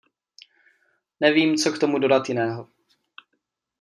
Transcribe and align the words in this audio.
Nevím, 1.19 1.55
co 1.55 1.71
k 1.71 1.77
tomu 1.79 1.99
dodat 1.99 2.29
jiného. 2.29 2.67